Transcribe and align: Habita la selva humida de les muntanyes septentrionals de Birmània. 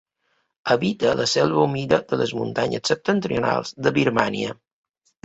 Habita 0.75 1.11
la 1.19 1.27
selva 1.33 1.65
humida 1.65 1.99
de 2.13 2.19
les 2.21 2.33
muntanyes 2.37 2.89
septentrionals 2.93 3.75
de 3.89 3.93
Birmània. 3.99 4.57